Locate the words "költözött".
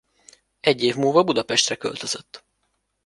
1.75-2.45